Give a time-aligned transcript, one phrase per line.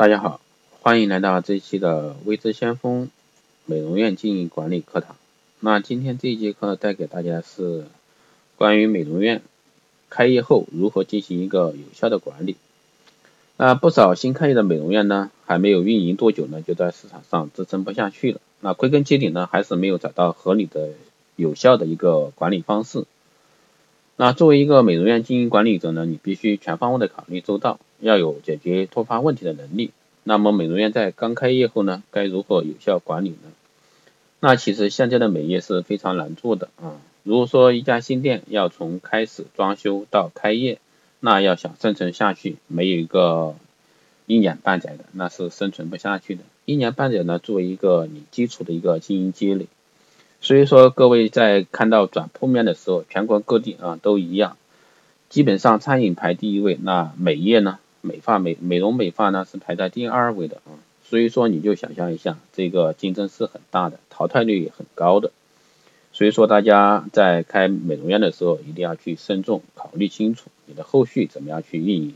[0.00, 0.40] 大家好，
[0.80, 3.10] 欢迎来到这一期的微知先锋
[3.66, 5.14] 美容院经营管理课堂。
[5.58, 7.84] 那今天这一节课带给大家是
[8.56, 9.42] 关于美容院
[10.08, 12.56] 开业后如何进行一个有效的管理。
[13.58, 18.40] 那不少新开业的美容院呢，还没有运营多久呢，就在市场上支撑不下去了。
[18.60, 20.94] 那归根结底呢，还是没有找到合理的、
[21.36, 23.04] 有效的一个管理方式。
[24.20, 29.92] 那作为一个美容院经营管理者呢，你必须全方位的考虑周到，要有解决突发问题的能力。
[30.24, 33.50] 那么美容院在刚开业后呢，该如何有效管理呢？
[34.40, 37.00] 那其实现在的美业是非常难做的啊。
[37.22, 40.80] 如果说一家新店要从开始装修到开业，
[41.20, 43.54] 那要想生存下去，没有一个
[44.26, 46.42] 一年半载的，那是生存不下去的。
[46.66, 49.66] 一年半载呢，作为一个你基础的一个经营积累。
[50.42, 54.56] 所以说，各位在看到转铺面的时候，全国各地啊都一样，
[55.28, 60.80] 基本上餐饮排第一位，那美业呢，美发美美容美发呢是排在第二位的啊。
[61.04, 65.30] 所以说，你就想象一下，这个竞争是很大的，淘汰率也很高的。
[66.12, 72.14] 所以说，大家在开美容院的时候，一定要去慎重考虑清楚你的后续怎么样去运营。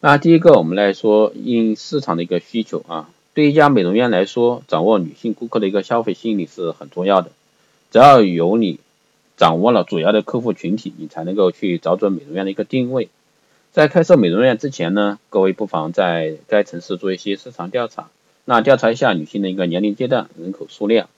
[0.00, 3.10] 那第一个，我们来说因市场的一个需求啊。
[3.34, 7.32] 对一家美容院来说，掌握女性顾客的一个消费心理是很重要的。
[7.90, 8.78] 只要有你
[9.36, 13.08] 掌握了主要的客户群体，你才能够去找准美容院的一个定位。
[13.72, 18.08] 在开设美容院之前呢，各位不妨在该城市做一些市场调查，
[18.44, 21.08] 那调查一下女性的一个年龄阶段、人口数量，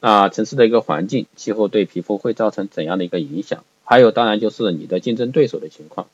[0.00, 3.64] 那城市的一个环境、气候对皮肤会造成怎样的一个影响？
[3.84, 6.08] 还有当然就是你的竞争对手的情况。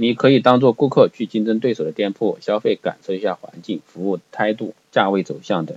[0.00, 5.76] 你可以当做顾客去竞争对手的店铺消费，感受一下环境、服务态度、价位走向等。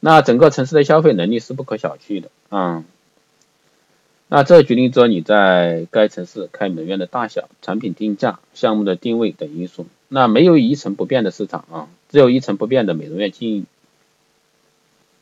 [0.00, 2.84] 那整个城市的消费能力是不可小觑的啊。
[4.26, 9.86] 那这决定着你在该城市开美容院的大小、产品定价、项目的定位等因素。
[10.08, 13.66] 那没有一成不变的市场啊，只有一成不变的美容院经营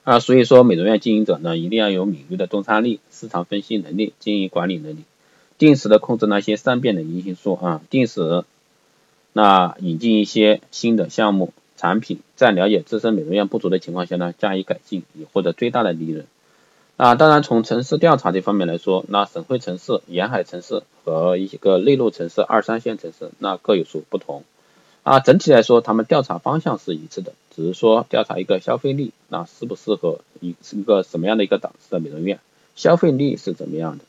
[0.04, 0.20] 啊。
[0.20, 5.04] 所以说，美容院经营者呢，一定要有敏锐的洞察力、市场分析能力、经营管理能力。
[5.58, 8.44] 定时的控制那些善变的因素啊，定时
[9.32, 16.26] 那引进一些新的项目产品，在了解自身美容院不足的情况下呢，加以改进，以获得最大的利润。
[16.96, 24.44] 啊，当然从城市调查这方面来说，那省会城市、沿海城市和一些个内陆城市、二三线城市那各有所不同。
[25.02, 32.40] 啊，整体来说，他们调查方向是一致的，只是说调查一个消费力，那适不适合一一个什么样的一个档次的美容院，
[32.74, 34.04] 消费力是怎么样的。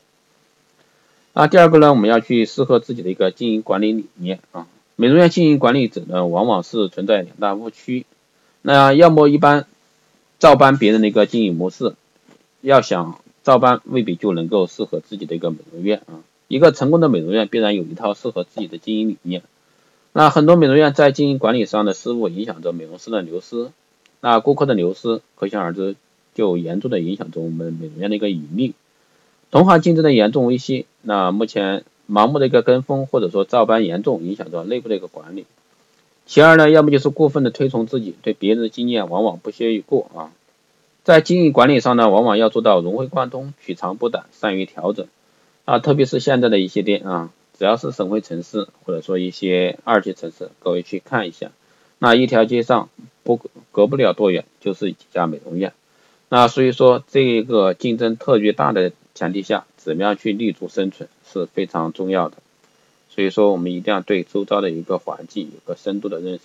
[1.40, 4.66] 那第二个呢，我们要去适合自己的一个经营管理理念啊。
[4.96, 8.06] 美容院经营管理者呢，往往是存在两大误区。
[8.60, 9.64] 那要么一般
[10.40, 11.94] 照搬别人的一个经营模式，
[12.60, 16.18] 要想照搬未必就能够适合自己的一个美容院啊。
[16.48, 19.42] 一个成功的美容院必然有一套适合自己的经营理念。
[20.12, 23.70] 那很多美容院在经营管理上的失误，影响着美容师的流失。
[24.20, 25.94] 那顾客的流失，可想而知，
[26.34, 28.74] 就严重的影响着我们美容院的一个盈利。
[29.50, 35.46] 同行竞争的严重威胁，那目前盲目的一个跟风或者说照搬严重影响到内部的一个管理。
[36.26, 40.30] 其二呢，要么就是过分的推崇自己，对别人的经验往往不屑一顾啊。
[41.02, 45.06] 在经营管理上呢，往往要做到融会贯通、取长补短、善于调整
[45.64, 45.78] 啊。
[45.78, 51.52] 特别是现在的一些店啊，只要是省会城市或者说一些二级城市，各位去看一下，
[51.98, 52.90] 那一条街上
[53.22, 53.40] 不
[53.72, 55.72] 隔不了多远就是几家美容院。
[56.28, 58.92] 那所以说，这个竞争特别大的。
[59.18, 62.36] 前提下，怎么样去立足生存是非常重要的。
[63.10, 66.40] 所以说，我们一定要对周遭的一个环境有个深度的认识。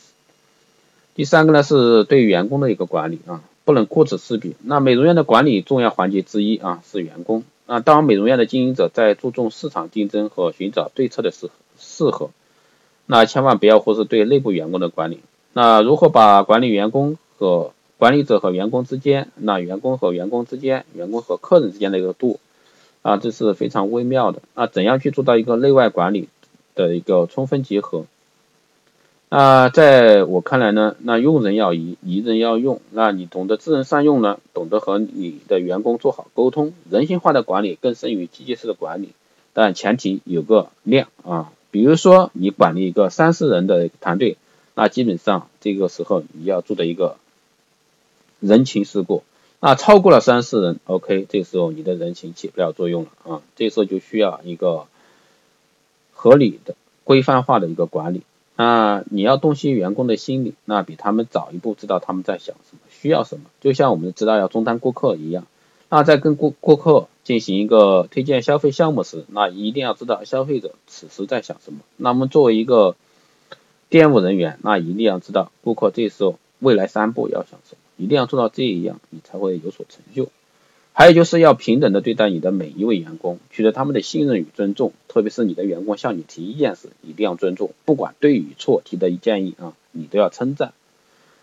[1.13, 4.55] 第三个呢，是对员工的一个管理啊，不能顾此失彼。
[4.63, 7.43] 那美容院的管理重要环节之一啊，是员工。
[7.67, 12.31] 那当美容院的经营者在注重市场竞争和寻找对策的时适合，
[13.05, 15.19] 那千万不要忽视对内部员工的管理。
[15.53, 22.39] 那如何把管理员工和管理者和员工之间，那员工和员工之间，员工和客人之间的一个度？
[23.03, 24.41] 啊，这是非常微妙的。
[24.55, 26.29] 啊，怎样去做到一个内外管理
[26.73, 28.05] 的一个充分结合？
[29.29, 32.79] 啊，在我看来呢，那用人要宜，宜人要用。
[32.91, 39.09] 那你懂得知人善用呢，懂得和你的员工做好沟通，人性化的管理更胜于机械式的管理。
[39.53, 44.37] 但前提有个量啊，比如说你管理一个三十人的团队，
[44.75, 47.17] 那基本上这个时候你要做的一个
[48.39, 49.23] 人情世故。
[49.65, 54.87] 那超过了三四人，OK，这时候你的人情起不了作用了啊，这时候就需要一个
[56.11, 56.75] 合理的、
[57.05, 58.23] 规范化的一个管理。
[58.57, 65.47] 那你要洞悉员工的心理，那比他们早一步知道他们在想什么、需要什么，就像我们知道要中单顾客一样。
[65.87, 71.79] 那在跟顾顾客进行一个推荐消费项目时，那一定要知道消费者此时在想什么。
[71.95, 72.97] 那么作为一个
[73.87, 80.29] 店务人员那一定要知道顾客这时候未来三步要想什么，一定要做到这一样，你才会有所成就。
[80.95, 90.73] 还有就是要平等的对待你的每一位员工，取得他们的信任与尊重，特别是你的员工向你提意见时，一定要尊重，不管对与错，提的建议啊，你都要称赞，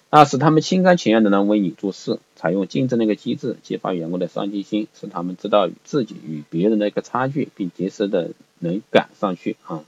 [0.08, 8.30] 那，使他们心甘情愿的呢为你做事，采用竞争的一个机制，激发员工的上进心，使他们知道自己与别人的一个差距，并及时的
[8.60, 9.82] 能赶上去啊。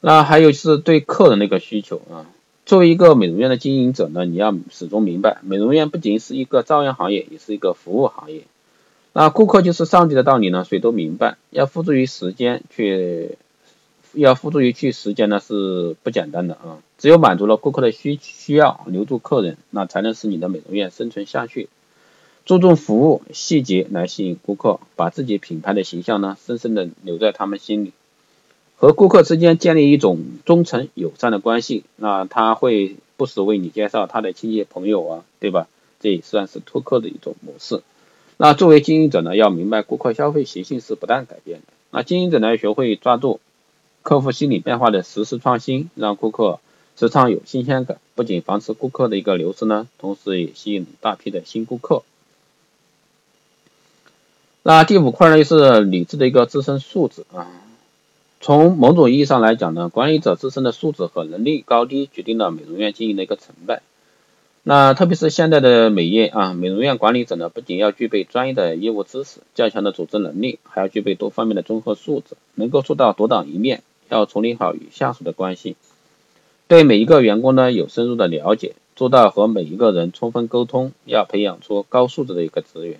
[0.00, 2.26] 那还有是对客人的一个需求啊。
[2.64, 8.42] 作为一个美容院的经营者呢，你要始终明白，美容院不仅是一个朝阳行业，也是一个服务行业。
[9.12, 11.36] 那顾客就是上帝的道理呢，谁都明白。
[11.50, 13.36] 要付诸于时间，去
[14.14, 16.78] 要付诸于去时间呢，是不简单的啊。
[16.98, 21.68] 只有满足了顾客的需需要，留住客人，那才能使你的美容院生存下去。
[22.46, 27.92] 注重服务细节来吸引顾客，把自己品牌的形象呢，深深的留在他们心里。
[28.82, 35.68] 和顾客之间建立一种忠诚友善的关系，那他会不时为你介绍他的亲戚朋友啊，对吧？
[36.00, 37.80] 这也算是拓客的一种模式。
[38.38, 41.66] 那作为经营者呢，要明白顾客消费习性是不断改变的。
[41.92, 43.38] 那经营者呢，要学会抓住
[44.02, 46.58] 客户心理变化的实时创新，让顾客
[46.98, 52.02] 时常有新鲜感，不仅防止顾客的一个流失呢，同时也吸引大批的新顾客。
[54.64, 57.46] 那第五块呢，就是理智的一个自身素质啊。
[58.42, 63.82] 从某种意义上来讲呢，管理者自身的素质和能力高低决定了美容院经营的一个成败。
[64.64, 73.84] 那特别是现在的美业啊，美容院管理者呢，不仅要具备专业的业务知识、较强的组织能力，还要具备多方面的综合素质，能够做到独当一面。
[74.08, 75.76] 要处理好与下属的关系，
[76.68, 82.98] 对每一个员工呢有深入的了解，做到和每一个人充分沟通，要培养出高素质的一个职员，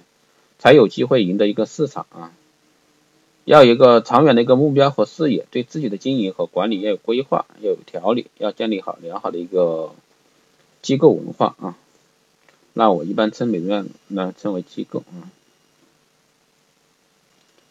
[0.59, 2.33] 才有机会赢得一个市场啊。
[3.45, 9.93] 要有一个长远的一个目标和视野，对自己的经营和管理要有规划，要有条理，要建立好良好的一个
[10.81, 11.77] 机构文化啊。
[12.73, 15.27] 那我一般称美容院呢称为机构啊。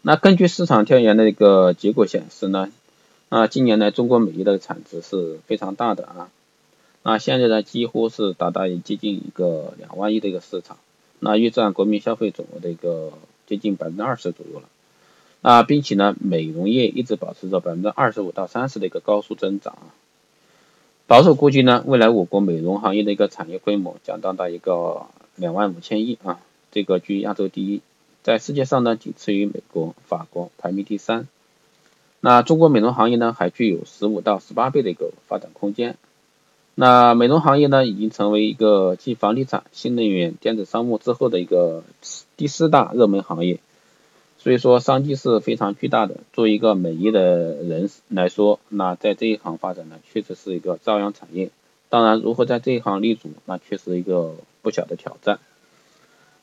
[0.01, 2.69] 那根据市场调研的一个结果显示呢，
[3.29, 6.29] 啊，近年来中国美业的产值是非常大的啊。
[7.03, 10.77] 那现在呢几乎是达到接近一个两万亿的一个市场，
[11.19, 13.13] 那约占国民消费总额的一个
[13.47, 14.68] 接近百分之二十左右了。
[15.42, 19.90] 啊，并且呢，美容业一直保持着百分之二十五到三十的一个高速增长啊。
[21.08, 26.40] 保守估计呢，未来我国美容行业的一个产业规模将达到一个两万五千亿啊，
[26.72, 27.82] 这个居亚洲第一，
[28.24, 31.28] 在世界上呢仅次于美国、法国，排名第三。
[32.20, 35.98] 那中国美容行业呢，还具有十五到十八倍的一个发展空间。
[36.76, 41.84] 那美容行业呢，已经成为一个继房地产、新能源、电子商务之后的一个
[42.38, 43.60] 第四大热门行业。
[44.44, 46.16] 所以说商机是非常巨大的。
[46.34, 51.52] 作为一个美业的人来说，那在这一行发展呢，确实是一个朝阳产业。
[51.90, 54.34] 当然，如何在这一行立足，那确实一个
[54.64, 55.38] 不小的挑战。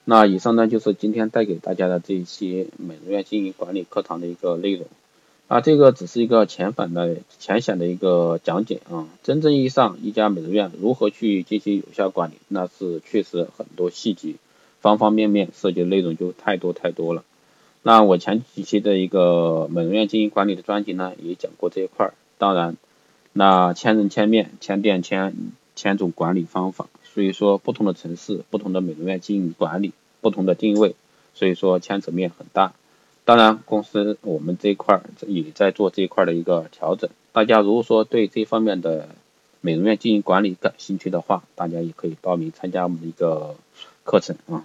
[0.04, 4.86] 那以上呢，就是今天带给大家的这一期美容院经营管理课堂的一个内容。
[5.48, 9.08] 啊，这个只是一个浅反的、浅显的一个讲解啊。
[9.24, 14.34] 真正意义上，一家美容院如何去进行有效管理，那是确实很多细节、
[14.80, 17.24] 方方面面涉及的内容就太多太多了。
[17.82, 22.14] 那我前几期的一个美容院经营管理的专辑呢，也讲过这一块儿。
[22.36, 22.76] 当然，
[23.32, 25.34] 那千人千面、千店千
[25.74, 30.94] 千种管理方法，所以说不同的城市、不同的美容院经营管理、不同的定位，
[31.34, 32.74] 所以说牵扯面很大。
[33.24, 37.08] 当然，公司我们这一块儿也在做这一块的一个调整。
[37.32, 39.08] 大家如果说对这方面的
[39.60, 43.54] 美容院经营管理感兴趣的话，大家也可以报名参加我们的一个
[44.04, 44.64] 课程啊。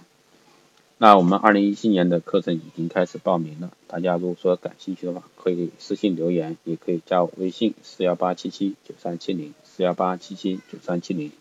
[0.96, 11.32] 那我们二零一七年的课程已经开始报名了，大家如果说感兴趣的话，可以私信留言，也可以加我微信四幺八七七九三七零四幺八七七九三七零，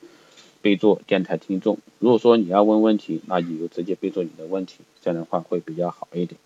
[0.62, 1.78] 备注电台听众。
[2.00, 6.40] 如果说你要问问题，那你就直接备注你的问题，这样的话会比较好一点。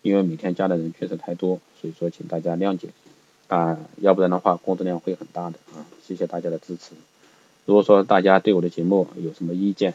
[0.00, 2.88] 因为每天加的人确实太多，所以说请大家谅解
[3.48, 5.86] 啊，要不然的话工作量会很大的啊。
[6.02, 6.94] 谢谢大家的支持。
[7.66, 9.94] 如果说大家对我的节目有什么意见，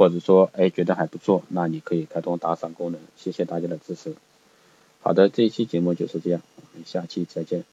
[0.00, 4.14] 或者说，哎，觉得还不错，那你可以开通打赏功能，谢谢大家的支持。
[5.02, 7.64] 好的，这一期节目就是这样，我们下期再见。